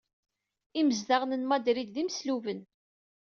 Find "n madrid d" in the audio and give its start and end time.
1.35-1.97